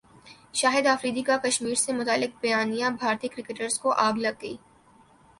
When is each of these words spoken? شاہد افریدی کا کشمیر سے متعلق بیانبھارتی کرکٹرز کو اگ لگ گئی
شاہد 0.59 0.87
افریدی 0.87 1.21
کا 1.23 1.35
کشمیر 1.43 1.75
سے 1.75 1.93
متعلق 1.93 2.41
بیانبھارتی 2.41 3.27
کرکٹرز 3.27 3.77
کو 3.79 3.93
اگ 3.97 4.17
لگ 4.17 4.41
گئی 4.41 4.55